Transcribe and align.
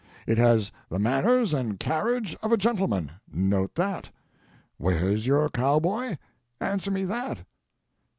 It 0.25 0.39
has 0.39 0.71
the 0.89 0.97
manners 0.97 1.53
and 1.53 1.79
carriage 1.79 2.35
of 2.41 2.51
a 2.51 2.57
gentleman—note 2.57 3.75
that. 3.75 4.09
Where's 4.79 5.27
your 5.27 5.47
cow 5.51 5.79
boy? 5.79 6.17
Answer 6.59 6.89
me 6.89 7.03
that." 7.03 7.45